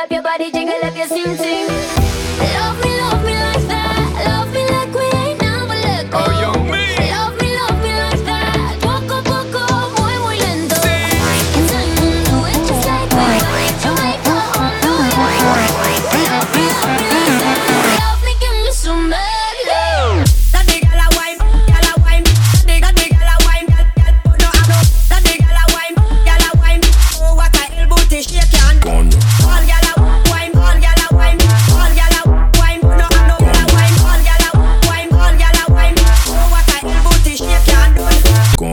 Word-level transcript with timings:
up 0.00 0.10
your 0.10 0.22
body, 0.22 0.50
jiggle 0.50 0.82
up 0.82 0.96
your 0.96 1.06
sing 1.06 1.36
sing. 1.36 1.99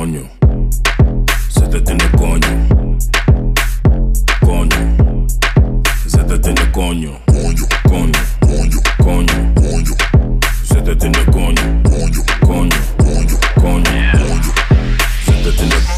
coño. 0.08 0.24
Se 1.50 1.68
te 1.68 1.82
tiene 1.82 2.10
coño. 2.12 2.68
Coño. 4.40 5.28
Se 6.08 6.24
te 6.24 6.40
tiene 6.40 6.72
coño. 6.72 7.20
Coño. 7.26 7.68
Coño. 7.90 8.12
Coño. 8.40 8.80
Coño. 9.04 9.54
Coño. 9.56 9.94
Se 10.64 10.82
te 10.82 10.96
tiene 10.96 11.26
coño. 11.26 11.84
Coño. 11.84 12.24
Coño. 12.42 12.78
Coño. 12.98 13.38
Coño. 13.56 13.84
Coño. 14.14 14.54
Se 15.26 15.34
te 15.44 15.52
tiene 15.52 15.76
coño. 15.76 15.98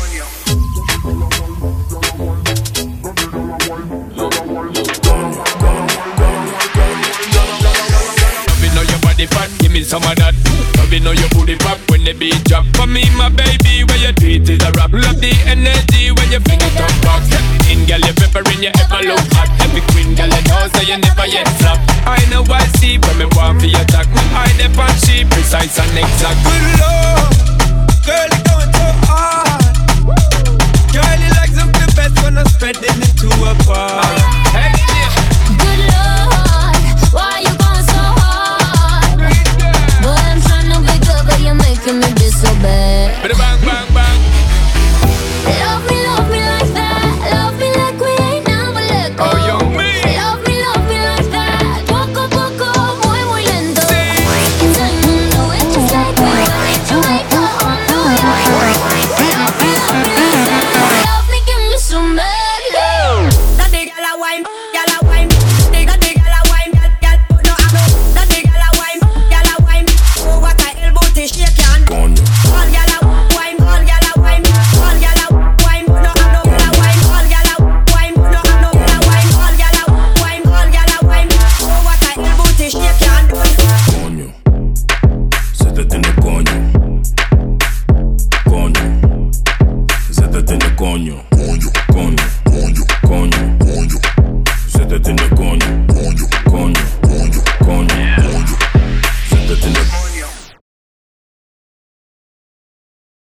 Give 9.59 9.73
me 9.73 9.83
some 9.83 10.03
of 10.03 10.15
that. 10.15 10.33
Loving 10.77 11.03
how 11.03 11.11
your 11.11 11.29
booty 11.29 11.55
pop 11.57 11.77
when 11.89 11.98
the 12.13 12.17
beat 12.17 12.43
drop. 12.45 12.65
For 12.75 12.87
me, 12.87 13.05
my 13.17 13.29
baby, 13.29 13.83
where 13.85 14.01
your 14.01 14.13
treat 14.13 14.49
is 14.49 14.61
a 14.63 14.71
rap. 14.77 14.91
Love 14.93 15.19
the 15.21 15.33
energy 15.45 16.09
when 16.11 16.31
you 16.31 16.39
fling 16.41 16.61
it 16.61 16.79
up 16.81 16.93
box 17.05 17.29
In, 17.69 17.85
girl, 17.85 18.01
you 18.01 18.13
preparing, 18.13 18.61
you 18.63 18.71
ever 18.73 19.01
look 19.05 19.25
hot. 19.35 19.49
Every 19.61 19.81
queen, 19.93 20.15
girl, 20.15 20.29
you 20.29 20.41
know, 20.49 20.65
so 20.73 20.81
you 20.81 20.97
never 20.97 21.27
yet 21.27 21.47
flop. 21.59 21.77
I 22.05 22.17
know 22.31 22.43
I 22.49 22.65
see 22.79 22.97
when 22.97 23.17
me 23.19 23.25
want 23.37 23.61
for 23.61 23.67
your 23.67 23.85
talk. 23.85 24.07
I 24.33 24.49
depend 24.57 24.97
she 25.05 25.25
precise 25.25 25.77
and 25.77 25.97
exact. 25.97 26.78